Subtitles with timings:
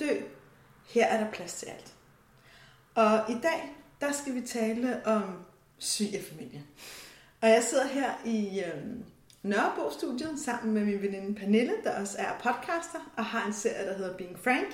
[0.00, 0.20] dø.
[0.88, 1.92] Her er der plads til alt.
[2.94, 5.22] Og i dag, der skal vi tale om
[5.78, 6.62] svigerfamilie.
[7.40, 8.82] Og jeg sidder her i øh,
[9.42, 13.96] Nørrebro-studiet sammen med min veninde Pernille, der også er podcaster og har en serie, der
[13.96, 14.66] hedder Being Frank.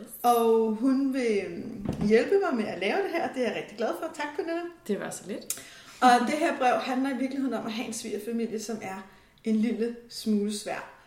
[0.00, 0.08] Yes.
[0.22, 3.76] Og hun vil øh, hjælpe mig med at lave det her, det er jeg rigtig
[3.76, 4.10] glad for.
[4.14, 4.62] Tak, Pernille.
[4.86, 5.62] Det var så lidt.
[6.00, 9.08] Og det her brev handler i virkeligheden om at have en svigerfamilie, som er
[9.44, 10.99] en lille smule svær.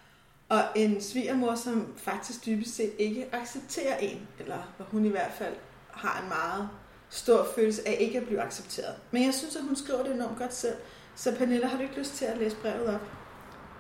[0.54, 5.32] Og en svigermor, som faktisk dybest set ikke accepterer en, eller hvor hun i hvert
[5.32, 5.56] fald
[5.92, 6.70] har en meget
[7.10, 8.96] stor følelse af ikke at blive accepteret.
[9.12, 10.76] Men jeg synes, at hun skriver det enormt godt selv.
[11.16, 13.02] Så Pernille, har du ikke lyst til at læse brevet op?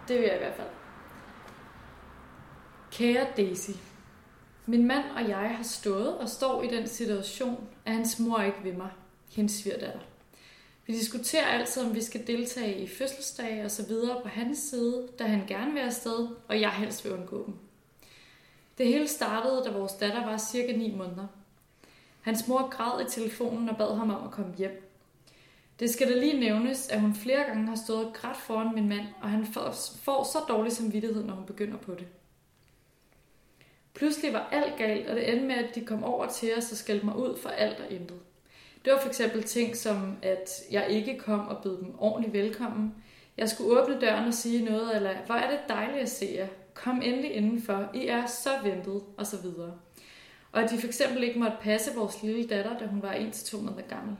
[0.07, 0.67] Det vil jeg i hvert fald.
[2.91, 3.71] Kære Daisy,
[4.65, 8.63] min mand og jeg har stået og står i den situation, at hans mor ikke
[8.63, 8.91] vil mig,
[9.29, 9.99] hendes svigerdatter.
[10.85, 15.07] Vi diskuterer altid, om vi skal deltage i fødselsdage og så videre på hans side,
[15.19, 17.53] da han gerne vil afsted, og jeg helst vil undgå dem.
[18.77, 21.27] Det hele startede, da vores datter var cirka 9 måneder.
[22.21, 24.89] Hans mor græd i telefonen og bad ham om at komme hjem.
[25.79, 29.05] Det skal da lige nævnes, at hun flere gange har stået grædt foran min mand,
[29.21, 32.07] og han får så dårlig samvittighed, når hun begynder på det.
[33.93, 36.77] Pludselig var alt galt, og det endte med, at de kom over til os og
[36.77, 38.19] skældte mig ud for alt og intet.
[38.85, 42.95] Det var for eksempel ting som, at jeg ikke kom og bød dem ordentligt velkommen.
[43.37, 46.47] Jeg skulle åbne døren og sige noget, eller hvor er det dejligt at se jer.
[46.73, 47.89] Kom endelig indenfor.
[47.93, 49.73] I er så ventet, og så videre.
[50.51, 53.57] Og at de for eksempel ikke måtte passe vores lille datter, da hun var 1-2
[53.57, 54.15] måneder gammel.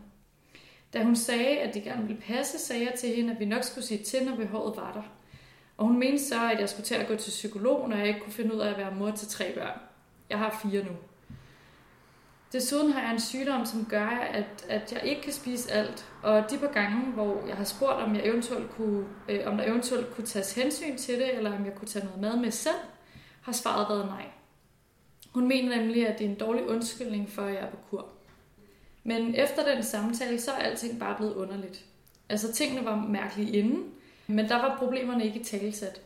[0.94, 3.64] Da hun sagde, at de gerne ville passe, sagde jeg til hende, at vi nok
[3.64, 5.04] skulle sige til, når behovet var der.
[5.78, 8.20] Og hun mente så, at jeg skulle til at gå til psykolog, når jeg ikke
[8.20, 9.80] kunne finde ud af at være mor til tre børn.
[10.30, 10.92] Jeg har fire nu.
[12.54, 16.06] Desuden har jeg en sygdom, som gør, at, at jeg ikke kan spise alt.
[16.24, 19.66] Og de par gange, hvor jeg har spurgt, om, jeg eventuelt kunne, øh, om der
[19.66, 22.76] eventuelt kunne tages hensyn til det, eller om jeg kunne tage noget mad med selv,
[23.42, 24.26] har svaret været nej.
[25.34, 28.08] Hun mener nemlig, at det er en dårlig undskyldning for, at jeg er på kur.
[29.04, 31.86] Men efter den samtale, så er alting bare blevet underligt.
[32.30, 33.84] Altså tingene var mærkelige inden,
[34.28, 36.02] men der var problemerne ikke i talesat.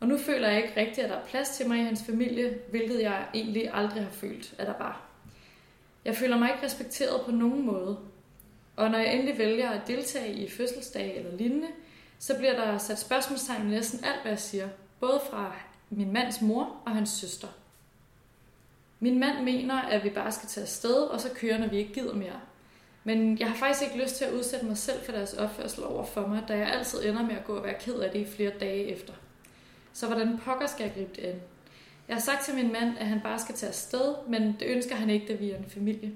[0.00, 2.58] Og nu føler jeg ikke rigtigt, at der er plads til mig i hans familie,
[2.70, 5.09] hvilket jeg egentlig aldrig har følt, at der var.
[6.04, 7.98] Jeg føler mig ikke respekteret på nogen måde.
[8.76, 11.68] Og når jeg endelig vælger at deltage i fødselsdag eller lignende,
[12.18, 14.68] så bliver der sat spørgsmålstegn ved næsten alt, hvad jeg siger.
[15.00, 15.54] Både fra
[15.90, 17.48] min mands mor og hans søster.
[19.00, 21.92] Min mand mener, at vi bare skal tage afsted, og så køre, når vi ikke
[21.92, 22.40] gider mere.
[23.04, 26.04] Men jeg har faktisk ikke lyst til at udsætte mig selv for deres opførsel over
[26.04, 28.26] for mig, da jeg altid ender med at gå og være ked af det i
[28.26, 29.12] flere dage efter.
[29.92, 31.40] Så hvordan pokker skal jeg gribe det an?
[32.10, 34.94] Jeg har sagt til min mand, at han bare skal tage afsted, men det ønsker
[34.94, 36.12] han ikke, da vi er en familie.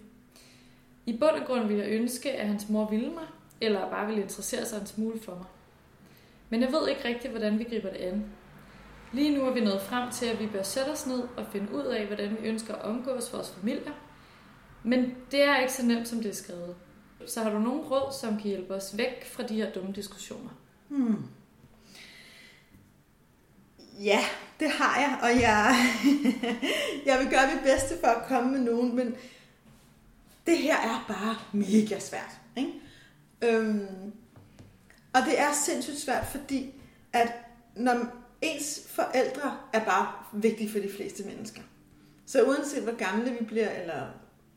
[1.07, 3.27] I bund og grund vil jeg ønske, at hans mor ville mig,
[3.61, 5.45] eller bare ville interessere sig en smule for mig.
[6.51, 8.25] Men jeg ved ikke rigtigt, hvordan vi griber det an.
[9.13, 11.75] Lige nu er vi nået frem til, at vi bør sætte os ned og finde
[11.75, 13.93] ud af, hvordan vi ønsker at omgås vores familier.
[14.83, 16.77] Men det er ikke så nemt, som det er skrevet.
[17.27, 20.51] Så har du nogen råd, som kan hjælpe os væk fra de her dumme diskussioner?
[20.89, 21.25] Hmm.
[24.05, 24.25] Ja,
[24.61, 25.77] det har jeg, og jeg,
[27.07, 29.15] jeg vil gøre mit bedste for at komme med nogen, men
[30.47, 32.31] det her er bare mega svært.
[32.57, 32.73] Ikke?
[33.43, 34.13] Øhm,
[35.15, 36.75] og det er sindssygt svært, fordi
[37.13, 37.33] at
[37.77, 38.07] når
[38.43, 41.63] ens forældre er bare vigtige for de fleste mennesker.
[42.27, 44.07] Så uanset hvor gamle vi bliver, eller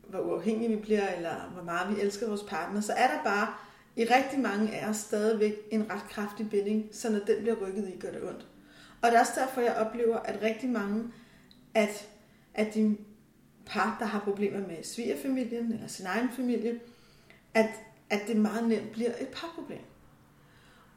[0.08, 3.54] hvor uafhængige vi bliver, eller hvor meget vi elsker vores partner, så er der bare
[3.96, 7.92] i rigtig mange af os stadigvæk en ret kraftig binding, så når den bliver rykket
[7.94, 8.46] i, gør det ondt.
[9.02, 11.04] Og det er også derfor, jeg oplever, at rigtig mange
[11.74, 12.08] at,
[12.54, 12.96] at de
[13.66, 16.80] par, der har problemer med svigerfamilien eller sin egen familie,
[17.54, 17.70] at,
[18.10, 19.80] at det meget nemt bliver et parproblem.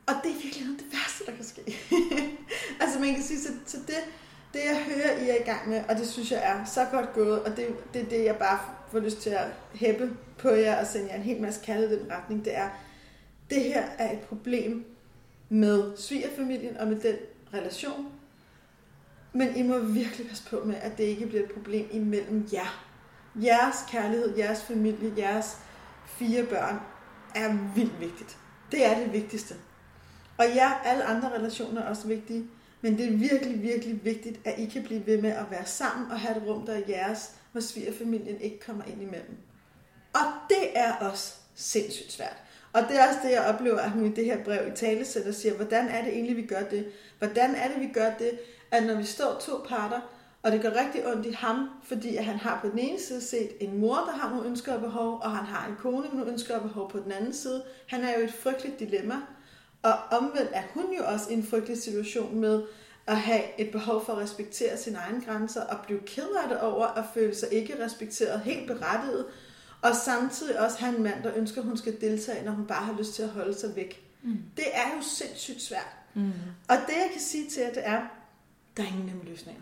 [0.08, 1.62] Og det er virkelig det værste, der kan ske.
[2.82, 3.96] altså man kan sige, så, så det,
[4.54, 7.14] det jeg hører, I er i gang med, og det synes jeg er så godt
[7.14, 8.60] gået, og det, det er det, jeg bare
[8.92, 12.12] får lyst til at hæppe på jer og sende jer en hel masse kaldet den
[12.12, 12.70] retning, det er,
[13.50, 14.86] det her er et problem
[15.50, 17.16] med svigerfamilien og med den
[17.54, 18.12] relation.
[19.34, 22.86] Men I må virkelig passe på med, at det ikke bliver et problem imellem jer.
[23.36, 25.58] Jeres kærlighed, jeres familie, jeres
[26.06, 26.80] fire børn
[27.36, 28.38] er vildt vigtigt.
[28.72, 29.56] Det er det vigtigste.
[30.38, 32.48] Og ja, alle andre relationer er også vigtige.
[32.82, 36.12] Men det er virkelig, virkelig vigtigt, at I kan blive ved med at være sammen
[36.12, 39.38] og have et rum, der er jeres, hvor svigerfamilien ikke kommer ind imellem.
[40.14, 42.38] Og det er også sindssygt svært.
[42.74, 45.06] Og det er også det, jeg oplever, at hun i det her brev i tale
[45.06, 46.86] sætter siger, hvordan er det egentlig, vi gør det?
[47.18, 48.32] Hvordan er det, vi gør det,
[48.72, 50.00] at når vi står to parter,
[50.44, 53.22] og det gør rigtig ondt i ham, fordi at han har på den ene side
[53.22, 56.12] set en mor, der har nogle ønsker og behov, og han har en kone med
[56.14, 57.64] nogle ønsker og behov på den anden side.
[57.88, 59.16] Han er jo i et frygteligt dilemma.
[59.84, 62.64] Og omvendt er hun jo også i en frygtelig situation med
[63.08, 66.60] at have et behov for at respektere sine egne grænser og blive ked af det
[66.60, 69.26] over at føle sig ikke respekteret, helt berettiget,
[69.82, 72.86] og samtidig også have en mand, der ønsker, at hun skal deltage, når hun bare
[72.86, 74.04] har lyst til at holde sig væk.
[74.24, 74.38] Mm.
[74.58, 75.96] Det er jo sindssygt svært.
[76.14, 76.32] Mm.
[76.68, 78.02] Og det jeg kan sige til jer, det er,
[78.78, 79.62] der er ingen nemme løsninger.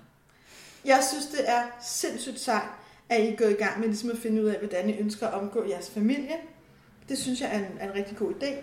[0.86, 2.70] Jeg synes, det er sindssygt sejt,
[3.10, 5.34] at I går i gang med ligesom at finde ud af, hvordan I ønsker at
[5.34, 6.36] omgå jeres familie.
[7.10, 8.56] Det synes jeg er en, er en rigtig god idé.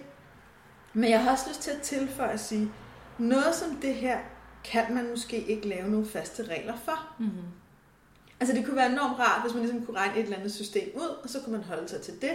[0.93, 2.71] Men jeg har også lyst til at tilføje at sige,
[3.19, 4.19] noget som det her
[4.65, 7.15] kan man måske ikke lave nogle faste regler for.
[7.19, 7.43] Mm-hmm.
[8.41, 10.89] Altså det kunne være enormt rart, hvis man ligesom kunne regne et eller andet system
[10.95, 12.33] ud, og så kunne man holde sig til det.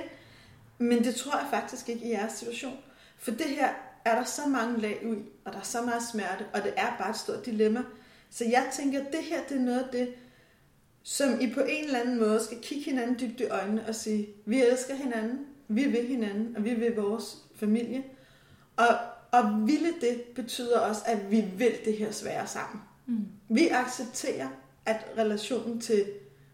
[0.77, 2.77] Men det tror jeg faktisk ikke i jeres situation.
[3.17, 3.69] For det her
[4.05, 6.97] er der så mange lag ud, og der er så meget smerte, og det er
[6.99, 7.83] bare et stort dilemma.
[8.29, 10.13] Så jeg tænker, at det her det er noget af det,
[11.03, 14.27] som I på en eller anden måde skal kigge hinanden dybt i øjnene og sige,
[14.45, 18.03] vi elsker hinanden, vi vil hinanden, og vi vil vores familie.
[18.75, 18.87] Og,
[19.31, 22.81] og ville det betyder også, at vi vil det her svære sammen.
[23.05, 23.25] Mm.
[23.49, 24.47] Vi accepterer,
[24.85, 26.05] at relationen til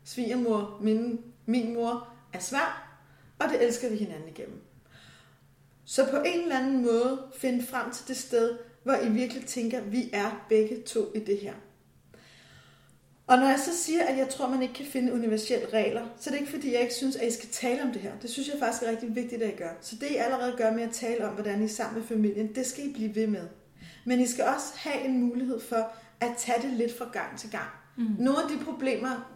[0.03, 2.99] svigermor, min, min mor, er svær,
[3.39, 4.61] og det elsker vi hinanden igennem.
[5.85, 9.77] Så på en eller anden måde finde frem til det sted, hvor I virkelig tænker,
[9.77, 11.53] at vi er begge to i det her.
[13.27, 16.29] Og når jeg så siger, at jeg tror, man ikke kan finde universelle regler, så
[16.29, 18.11] er det ikke fordi, jeg ikke synes, at I skal tale om det her.
[18.21, 19.69] Det synes jeg faktisk er rigtig vigtigt, at I gør.
[19.81, 22.55] Så det I allerede gør med at tale om, hvordan I er sammen med familien,
[22.55, 23.47] det skal I blive ved med.
[24.05, 27.51] Men I skal også have en mulighed for at tage det lidt fra gang til
[27.51, 27.69] gang.
[27.97, 28.15] Mm.
[28.19, 29.31] Nogle af de problemer,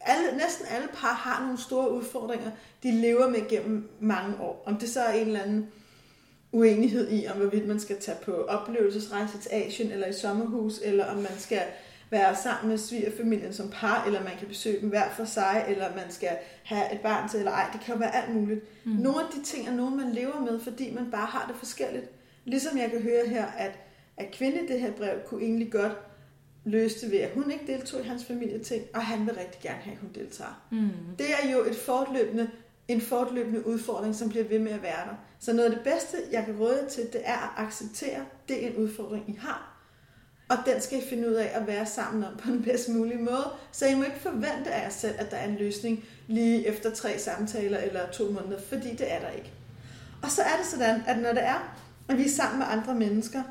[0.00, 2.50] alle, næsten alle par har nogle store udfordringer,
[2.82, 4.62] de lever med gennem mange år.
[4.66, 5.68] Om det så er en eller anden
[6.52, 11.06] uenighed i, om hvorvidt man skal tage på oplevelsesrejse til Asien eller i sommerhus, eller
[11.06, 11.62] om man skal
[12.10, 15.94] være sammen med svigerfamilien som par, eller man kan besøge dem hver for sig, eller
[15.94, 17.66] man skal have et barn til, eller ej.
[17.72, 18.84] Det kan jo være alt muligt.
[18.84, 18.92] Mm.
[18.92, 22.10] Nogle af de ting er nogle, man lever med, fordi man bare har det forskelligt.
[22.44, 23.78] Ligesom jeg kan høre her, at,
[24.16, 25.92] at kvinde det her brev kunne egentlig godt
[26.64, 29.78] løse det ved, at hun ikke deltog i hans familieting, og han vil rigtig gerne
[29.82, 30.62] have, at hun deltager.
[30.70, 30.90] Mm.
[31.18, 32.50] Det er jo et fortløbende,
[32.88, 35.14] en fortløbende udfordring, som bliver ved med at være der.
[35.40, 38.68] Så noget af det bedste, jeg kan råde til, det er at acceptere, det er
[38.68, 39.68] en udfordring, I har.
[40.48, 43.18] Og den skal I finde ud af at være sammen om på den bedst mulige
[43.18, 43.46] måde.
[43.72, 46.90] Så I må ikke forvente af jer selv, at der er en løsning lige efter
[46.90, 49.52] tre samtaler eller to måneder, fordi det er der ikke.
[50.22, 51.76] Og så er det sådan, at når det er,
[52.08, 53.42] at vi er sammen med andre mennesker,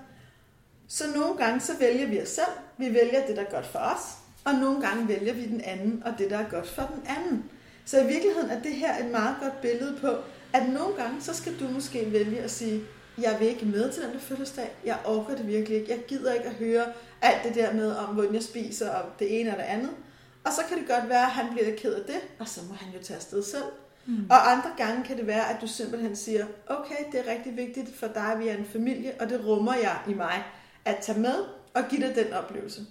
[0.93, 2.53] så nogle gange så vælger vi os selv.
[2.77, 4.17] Vi vælger det, der er godt for os.
[4.45, 7.43] Og nogle gange vælger vi den anden, og det, der er godt for den anden.
[7.85, 10.07] Så i virkeligheden er det her et meget godt billede på,
[10.53, 12.81] at nogle gange, så skal du måske vælge at sige,
[13.17, 14.71] jeg vil ikke med til den der fødselsdag.
[14.85, 15.91] Jeg orker det virkelig ikke.
[15.91, 16.85] Jeg gider ikke at høre
[17.21, 19.91] alt det der med, om hvordan jeg spiser, og det ene og det andet.
[20.43, 22.73] Og så kan det godt være, at han bliver ked af det, og så må
[22.73, 23.63] han jo tage afsted selv.
[24.05, 24.25] Mm.
[24.29, 27.95] Og andre gange kan det være, at du simpelthen siger, okay, det er rigtig vigtigt
[27.95, 30.43] for dig, vi er en familie, og det rummer jeg i mig,
[30.85, 31.35] at tage med
[31.73, 32.85] og give dig den oplevelse.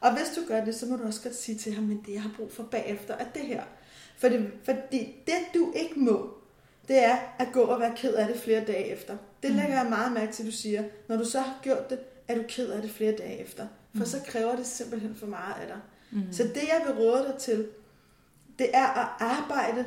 [0.00, 2.12] Og hvis du gør det, så må du også godt sige til ham, men det
[2.12, 3.62] jeg har brug for bagefter er det her.
[4.18, 6.34] For det, fordi det du ikke må,
[6.88, 9.16] det er at gå og være ked af det flere dage efter.
[9.42, 10.84] Det lægger jeg meget mærke til, at du siger.
[11.08, 13.66] Når du så har gjort det, er du ked af det flere dage efter.
[13.92, 14.06] For mm.
[14.06, 15.80] så kræver det simpelthen for meget af dig.
[16.10, 16.32] Mm.
[16.32, 17.68] Så det jeg vil råde dig til,
[18.58, 19.86] det er at arbejde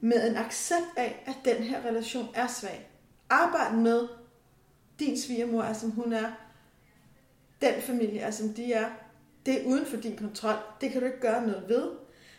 [0.00, 2.90] med en accept af, at den her relation er svag.
[3.30, 4.08] Arbejde med,
[4.98, 6.32] din svigermor er som hun er,
[7.60, 8.86] den familie er som de er.
[9.46, 10.54] Det er uden for din kontrol.
[10.80, 11.88] Det kan du ikke gøre noget ved.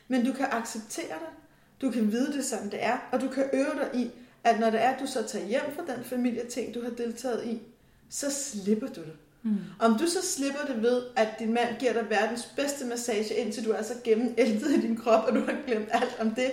[0.08, 1.34] Men du kan acceptere det.
[1.82, 2.98] Du kan vide det, som det er.
[3.12, 4.12] Og du kan øve dig i,
[4.44, 7.46] at når det er, at du så tager hjem fra den familieting, du har deltaget
[7.46, 7.62] i,
[8.10, 9.16] så slipper du det.
[9.44, 9.58] Mm.
[9.80, 13.66] Om du så slipper det ved, at din mand giver dig verdens bedste massage, indtil
[13.66, 16.52] du er så gennemæltet i din krop, og du har glemt alt om det,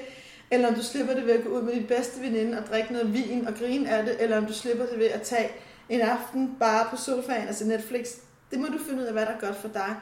[0.51, 2.93] eller om du slipper det ved at gå ud med din bedste veninde og drikke
[2.93, 5.51] noget vin og grine af det, eller om du slipper det ved at tage
[5.89, 8.07] en aften bare på sofaen og se Netflix.
[8.51, 9.97] Det må du finde ud af, hvad der er godt for dig.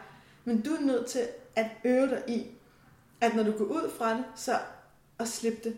[0.44, 1.20] Men du er nødt til
[1.56, 2.46] at øve dig i,
[3.20, 4.52] at når du går ud fra det, så
[5.18, 5.76] at slippe det.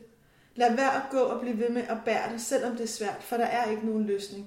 [0.54, 3.18] Lad være at gå og blive ved med at bære det, selvom det er svært,
[3.21, 4.47] for der er ikke nogen løsning.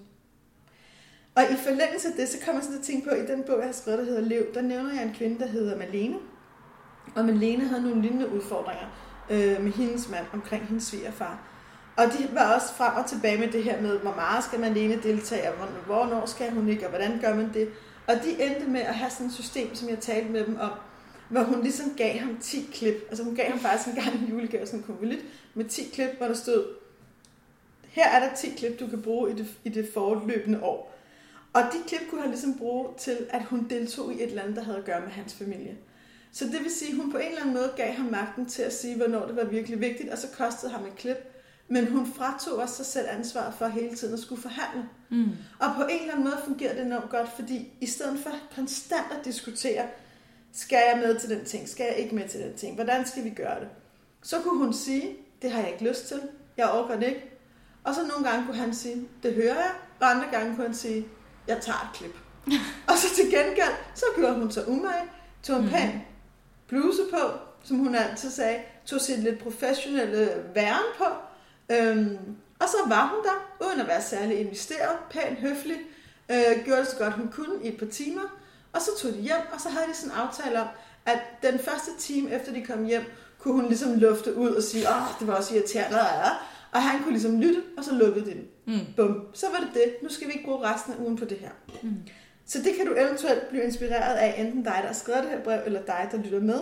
[1.35, 3.43] Og i forlængelse af det, så kommer jeg sådan at tænke på, at i den
[3.43, 6.17] bog, jeg har skrevet, der hedder Lev, der nævner jeg en kvinde, der hedder Malene.
[7.15, 8.87] Og Malene havde nogle lignende udfordringer
[9.29, 11.47] øh, med hendes mand omkring hendes svigerfar.
[11.97, 15.03] Og de var også frem og tilbage med det her med, hvor meget skal Malene
[15.03, 17.69] deltage, og hvornår skal hun ikke, og hvordan gør man det.
[18.07, 20.71] Og de endte med at have sådan et system, som jeg talte med dem om,
[21.29, 22.95] hvor hun ligesom gav ham 10 klip.
[23.09, 25.19] Altså hun gav ham faktisk en gang en julegave, sådan en konvolut,
[25.53, 26.65] med 10 klip, hvor der stod,
[27.87, 30.97] her er der 10 klip, du kan bruge i det, i det forløbende år.
[31.53, 34.55] Og de klip kunne han ligesom bruge til, at hun deltog i et eller andet,
[34.55, 35.77] der havde at gøre med hans familie.
[36.31, 38.61] Så det vil sige, at hun på en eller anden måde gav ham magten til
[38.61, 41.36] at sige, hvornår det var virkelig vigtigt, og så kostede ham et klip.
[41.69, 44.89] Men hun fratog også sig selv ansvaret for hele tiden at skulle forhandle.
[45.09, 45.29] Mm.
[45.59, 49.05] Og på en eller anden måde fungerer det enormt godt, fordi i stedet for konstant
[49.19, 49.85] at diskutere,
[50.53, 53.23] skal jeg med til den ting, skal jeg ikke med til den ting, hvordan skal
[53.23, 53.67] vi gøre det?
[54.23, 56.21] Så kunne hun sige, det har jeg ikke lyst til,
[56.57, 57.23] jeg overgår det ikke.
[57.83, 60.75] Og så nogle gange kunne han sige, det hører jeg, og andre gange kunne han
[60.75, 61.07] sige,
[61.47, 62.15] jeg tager et klip.
[62.89, 65.03] og så til gengæld, så gjorde hun så umage,
[65.43, 65.71] tog en Mhm.
[65.71, 66.01] pæn
[66.67, 67.17] bluse på,
[67.63, 71.05] som hun altid sagde, tog sit lidt professionelle væren på,
[71.71, 72.17] øhm,
[72.59, 75.77] og så var hun der, uden at være særlig investeret, pæn, høflig,
[76.31, 78.37] øh, gjorde det så godt hun kunne i et par timer,
[78.73, 80.67] og så tog de hjem, og så havde de sådan en aftale om,
[81.05, 83.03] at den første time efter de kom hjem,
[83.39, 86.29] kunne hun ligesom lufte ud og sige, åh, det var også irriterende, ja.
[86.71, 88.47] og han kunne ligesom lytte, og så lukkede de den.
[88.65, 88.93] Mm.
[88.95, 89.27] Bum.
[89.33, 89.95] Så var det det.
[90.03, 91.49] Nu skal vi ikke bruge resten af ugen på det her.
[91.81, 91.95] Mm.
[92.45, 95.43] Så det kan du eventuelt blive inspireret af, enten dig, der har skrevet det her
[95.43, 96.59] brev, eller dig, der lytter med.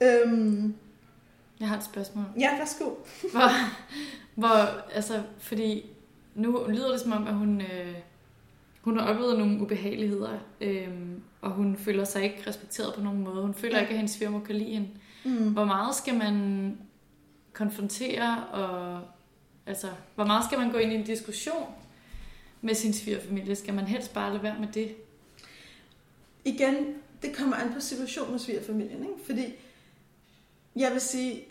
[0.00, 0.74] Øhm,
[1.60, 2.24] Jeg har et spørgsmål.
[2.38, 2.84] ja, værsgo.
[3.32, 3.50] Hvor,
[4.34, 5.86] hvor, altså, fordi
[6.34, 7.94] nu lyder det som om, at hun, øh,
[8.80, 10.88] hun har oplevet nogle ubehageligheder, øh,
[11.40, 13.42] og hun føler sig ikke respekteret på nogen måde.
[13.42, 13.80] Hun føler Ja.
[13.80, 14.88] ikke, at hendes svigermor kan lide hende.
[15.24, 15.52] Mm.
[15.52, 16.78] Hvor meget skal man
[17.52, 19.00] konfrontere, og
[19.66, 21.66] altså, hvor meget skal man gå ind i en diskussion
[22.62, 23.54] med sin svigerfamilie?
[23.56, 24.94] Skal man helst bare lade være med det?
[26.44, 26.74] Igen,
[27.22, 29.24] det kommer an på situationen med svigerfamilien, ikke?
[29.26, 29.42] Fordi
[30.76, 31.44] jeg vil sige,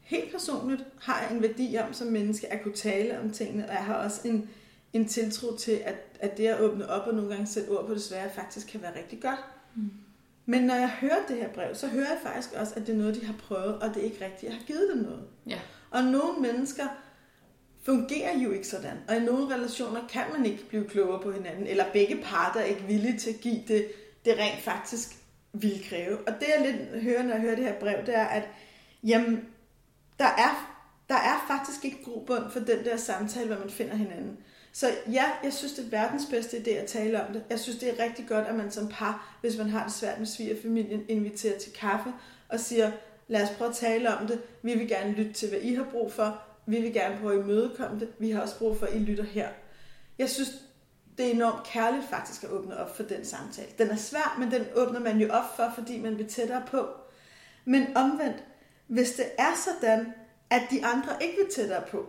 [0.00, 3.74] helt personligt har jeg en værdi om som menneske at kunne tale om tingene, og
[3.74, 4.50] jeg har også en,
[4.92, 7.94] en tiltro til, at, at det at åbne op og nogle gange sætte ord på
[7.94, 9.40] det svære faktisk kan være rigtig godt.
[9.74, 9.90] Mm.
[10.46, 12.96] Men når jeg hører det her brev, så hører jeg faktisk også, at det er
[12.96, 14.42] noget, de har prøvet, og det er ikke rigtigt.
[14.42, 15.22] Jeg har givet dem noget.
[15.46, 15.60] Ja.
[15.90, 16.84] Og nogle mennesker
[17.82, 18.96] fungerer jo ikke sådan.
[19.08, 22.64] Og i nogle relationer kan man ikke blive klogere på hinanden, eller begge parter er
[22.64, 23.86] ikke villige til at give det,
[24.24, 25.16] det rent faktisk
[25.62, 26.18] vil kræve.
[26.18, 28.42] Og det jeg lidt hører, når jeg hører det her brev, det er, at
[29.04, 29.44] jamen,
[30.18, 30.76] der er,
[31.08, 34.36] der er faktisk ikke grobund for den der samtale, hvor man finder hinanden.
[34.72, 37.42] Så ja, jeg synes, det er verdens bedste idé at tale om det.
[37.50, 40.18] Jeg synes, det er rigtig godt, at man som par, hvis man har det svært
[40.18, 42.12] med svigerfamilien, inviterer til kaffe
[42.48, 42.92] og siger,
[43.28, 44.42] lad os prøve at tale om det.
[44.62, 46.42] Vi vil gerne lytte til, hvad I har brug for.
[46.66, 48.08] Vi vil gerne prøve at imødekomme det.
[48.18, 49.48] Vi har også brug for, at I lytter her.
[50.18, 50.62] Jeg synes,
[51.18, 53.68] det er enormt kærligt faktisk at åbne op for den samtale.
[53.78, 56.88] Den er svær, men den åbner man jo op for, fordi man vil tættere på.
[57.64, 58.44] Men omvendt,
[58.86, 60.06] hvis det er sådan,
[60.50, 62.06] at de andre ikke vil tættere på,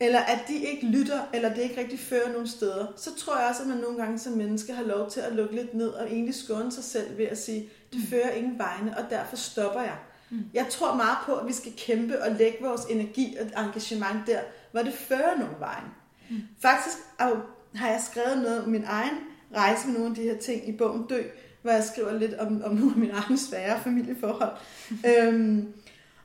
[0.00, 3.48] eller at de ikke lytter, eller det ikke rigtig fører nogen steder, så tror jeg
[3.48, 6.06] også, at man nogle gange som menneske har lov til at lukke lidt ned og
[6.06, 9.96] egentlig skåne sig selv ved at sige, det fører ingen vegne, og derfor stopper jeg.
[10.30, 10.44] Mm.
[10.54, 14.40] Jeg tror meget på, at vi skal kæmpe og lægge vores energi og engagement der,
[14.70, 15.86] hvor det fører nogle vejen.
[16.30, 16.42] Mm.
[16.62, 16.96] Faktisk
[17.74, 19.14] har jeg skrevet noget om min egen
[19.56, 21.22] rejse med nogle af de her ting i bogen Dø,
[21.62, 24.52] hvor jeg skriver lidt om, om nogle af mine egne svære familieforhold.
[25.06, 25.72] øhm,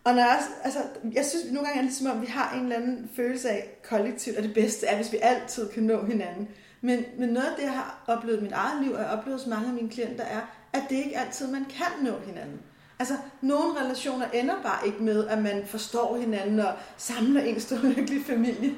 [0.04, 0.80] og når jeg, også, altså,
[1.14, 3.80] jeg synes nogle gange er det som om, vi har en eller anden følelse af
[3.90, 6.48] kollektivt, at det bedste er, hvis vi altid kan nå hinanden.
[6.82, 9.18] Men, men noget af det, jeg har oplevet i mit eget liv, og jeg har
[9.18, 10.42] oplevet hos mange af mine klienter, er,
[10.74, 12.60] at det ikke altid, man kan nå hinanden.
[13.00, 17.78] Altså, nogle relationer ender bare ikke med, at man forstår hinanden og samler en stor
[17.96, 18.72] lykkelig familie.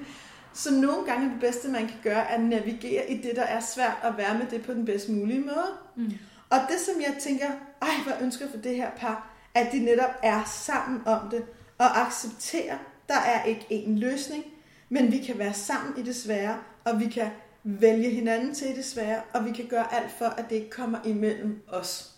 [0.58, 3.60] Så nogle gange er det bedste, man kan gøre, at navigere i det, der er
[3.60, 5.72] svært, og være med det på den bedst mulige måde.
[5.96, 6.12] Mm.
[6.50, 7.48] Og det, som jeg tænker,
[7.82, 11.46] ej, hvor ønsker for det her par, at de netop er sammen om det,
[11.78, 14.44] og accepterer, der er ikke én løsning,
[14.90, 17.30] men vi kan være sammen i det svære, og vi kan
[17.64, 20.70] vælge hinanden til i det svære, og vi kan gøre alt for, at det ikke
[20.70, 22.12] kommer imellem os.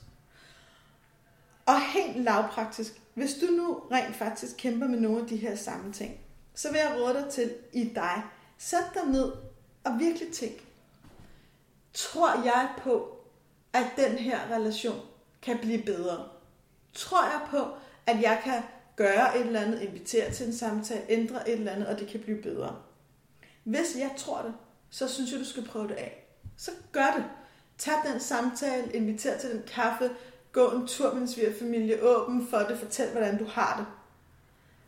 [1.65, 5.93] Og helt lavpraktisk, hvis du nu rent faktisk kæmper med nogle af de her samme
[5.93, 6.19] ting,
[6.59, 8.23] så vil jeg råde dig til i dig.
[8.57, 9.31] Sæt dig ned
[9.83, 10.67] og virkelig tænk.
[11.93, 13.17] Tror jeg på,
[13.73, 14.99] at den her relation
[15.41, 16.27] kan blive bedre?
[16.93, 17.67] Tror jeg på,
[18.05, 18.61] at jeg kan
[18.95, 22.19] gøre et eller andet, invitere til en samtale, ændre et eller andet, og det kan
[22.19, 22.75] blive bedre?
[23.63, 24.53] Hvis jeg tror det,
[24.89, 26.27] så synes jeg, du skal prøve det af.
[26.57, 27.25] Så gør det.
[27.77, 30.09] Tag den samtale, inviter til den kaffe,
[30.51, 33.85] gå en tur med en svigerfamilie, åben for det, fortæl, hvordan du har det.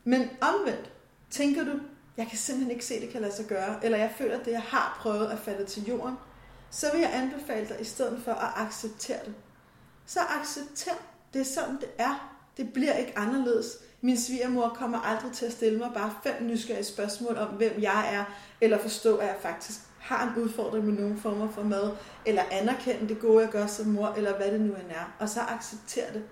[0.04, 0.91] Men omvendt,
[1.32, 1.72] tænker du,
[2.16, 4.44] jeg kan simpelthen ikke se, at det kan lade sig gøre, eller jeg føler, at
[4.44, 6.14] det, jeg har prøvet, er faldet til jorden,
[6.70, 9.34] så vil jeg anbefale dig, i stedet for at acceptere det.
[10.06, 10.92] Så accepter,
[11.32, 12.38] det er sådan, det er.
[12.56, 13.66] Det bliver ikke anderledes.
[14.00, 18.14] Min svigermor kommer aldrig til at stille mig bare fem nysgerrige spørgsmål om, hvem jeg
[18.14, 18.24] er,
[18.60, 21.90] eller forstå, at jeg faktisk har en udfordring med nogle former for mad,
[22.26, 25.28] eller anerkende det gode, jeg gør som mor, eller hvad det nu end er, og
[25.28, 26.22] så acceptere det.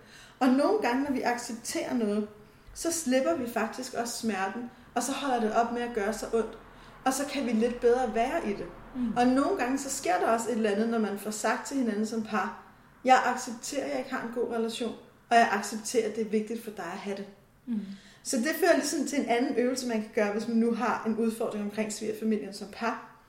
[0.40, 2.28] Og nogle gange, når vi accepterer noget,
[2.74, 6.34] så slipper vi faktisk også smerten, og så holder det op med at gøre sig
[6.34, 6.58] ondt.
[7.04, 8.66] Og så kan vi lidt bedre være i det.
[8.96, 9.16] Mm.
[9.16, 11.76] Og nogle gange, så sker der også et eller andet, når man får sagt til
[11.76, 12.62] hinanden som par,
[13.04, 14.94] jeg accepterer, at jeg ikke har en god relation,
[15.30, 17.26] og jeg accepterer, at det er vigtigt for dig at have det.
[17.66, 17.80] Mm.
[18.22, 21.04] Så det fører ligesom til en anden øvelse, man kan gøre, hvis man nu har
[21.06, 23.20] en udfordring omkring svigerfamilien som par.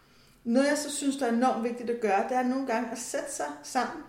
[0.44, 2.98] Noget, jeg så synes, der er enormt vigtigt at gøre, det er nogle gange at
[2.98, 4.04] sætte sig sammen,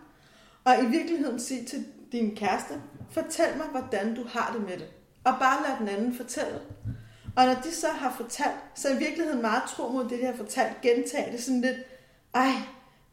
[0.64, 2.75] og i virkeligheden sige til din kæreste,
[3.11, 4.87] fortæl mig, hvordan du har det med det.
[5.25, 6.61] Og bare lad den anden fortælle.
[7.37, 10.25] Og når de så har fortalt, så er i virkeligheden meget tro mod det, de
[10.25, 11.77] har fortalt, gentage det sådan lidt,
[12.35, 12.53] ej,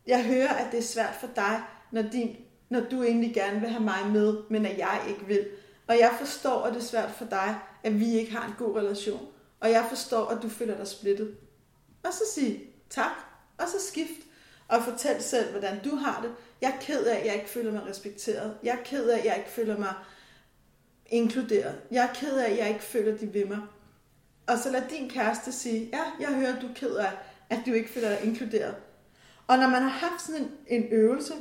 [0.07, 1.61] jeg hører, at det er svært for dig,
[1.91, 2.35] når, din,
[2.69, 5.47] når du egentlig gerne vil have mig med, men at jeg ikke vil.
[5.87, 8.75] Og jeg forstår, at det er svært for dig, at vi ikke har en god
[8.75, 9.27] relation.
[9.59, 11.37] Og jeg forstår, at du føler dig splittet.
[12.03, 13.11] Og så sig tak,
[13.57, 14.25] og så skift.
[14.67, 16.31] Og fortæl selv, hvordan du har det.
[16.61, 18.57] Jeg er ked af, at jeg ikke føler mig respekteret.
[18.63, 19.93] Jeg er ked af, at jeg ikke føler mig
[21.05, 21.75] inkluderet.
[21.91, 23.59] Jeg er ked af, at jeg ikke føler, de ved mig.
[24.49, 27.11] Og så lad din kæreste sige, ja, jeg hører, du er ked af,
[27.49, 28.75] at du ikke føler dig inkluderet.
[29.47, 31.33] Og når man har haft sådan en, en øvelse,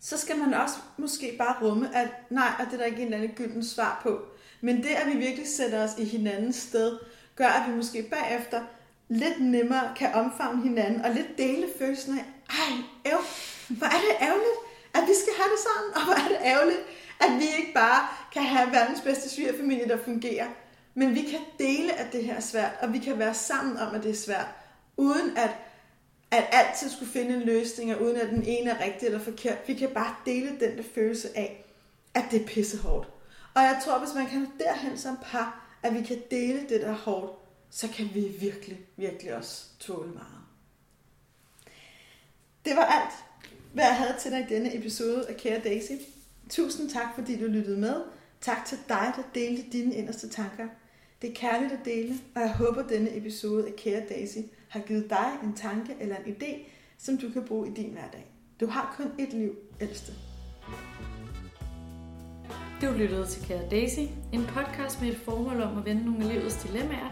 [0.00, 3.04] så skal man også måske bare rumme, at nej, og det er der ikke en
[3.04, 4.20] eller anden gylden svar på.
[4.60, 6.98] Men det, at vi virkelig sætter os i hinandens sted,
[7.36, 8.60] gør, at vi måske bagefter
[9.08, 12.72] lidt nemmere kan omfavne hinanden, og lidt dele følelsen af, ej,
[13.04, 13.18] æv,
[13.68, 14.58] hvor er det ærgerligt,
[14.94, 16.80] at vi skal have det sådan, og hvor er det ærgerligt,
[17.20, 20.46] at vi ikke bare kan have verdens bedste svigerfamilie, der fungerer.
[20.94, 23.94] Men vi kan dele, at det her er svært, og vi kan være sammen om,
[23.94, 24.46] at det er svært,
[24.96, 25.50] uden at,
[26.30, 29.58] at altid skulle finde en løsning, og uden at den ene er rigtig eller forkert.
[29.66, 31.64] Vi kan bare dele den der følelse af,
[32.14, 33.08] at det er pissehårdt.
[33.54, 36.88] Og jeg tror, hvis man kan derhen som par, at vi kan dele det, der
[36.88, 37.32] er hårdt,
[37.70, 40.42] så kan vi virkelig, virkelig også tåle meget.
[42.64, 43.14] Det var alt,
[43.72, 45.92] hvad jeg havde til dig i denne episode af Kære Daisy.
[46.50, 48.02] Tusind tak, fordi du lyttede med.
[48.40, 50.68] Tak til dig, der delte dine inderste tanker.
[51.22, 54.80] Det er kærligt at dele, og jeg håber, at denne episode af Kære Daisy har
[54.80, 56.56] givet dig en tanke eller en idé,
[56.98, 58.26] som du kan bruge i din hverdag.
[58.60, 60.12] Du har kun et liv, ældste.
[62.82, 64.00] Du lyttede til Kære Daisy,
[64.32, 67.10] en podcast med et formål om at vende nogle af livets dilemmaer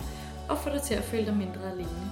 [0.49, 2.11] og få dig til at føle dig mindre alene.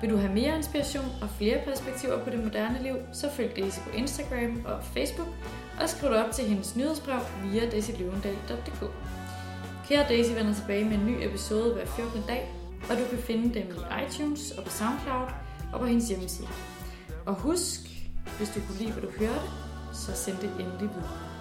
[0.00, 3.78] Vil du have mere inspiration og flere perspektiver på det moderne liv, så følg Daisy
[3.78, 5.28] på Instagram og Facebook,
[5.80, 7.20] og skriv dig op til hendes nyhedsbrev
[7.52, 9.01] via daisyløvendal.dk.
[9.92, 12.22] Kære Daisy vender tilbage med en ny episode hver 14.
[12.28, 12.54] dag,
[12.90, 15.28] og du kan finde dem i iTunes og på Soundcloud
[15.72, 16.48] og på hendes hjemmeside.
[17.26, 17.80] Og husk,
[18.38, 19.50] hvis du kunne lide, hvad du hørte,
[19.92, 21.31] så send det endelig videre.